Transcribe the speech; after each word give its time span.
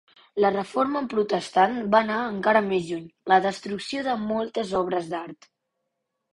La 0.43 0.49
Reforma 0.53 1.01
protestant 1.11 1.75
va 1.91 1.99
anar 2.07 2.17
encara 2.31 2.63
més 2.71 2.89
lluny, 2.89 3.05
la 3.35 3.39
destrucció 3.47 4.09
de 4.11 4.19
moltes 4.27 4.75
obres 4.85 5.15
d'art. 5.15 5.51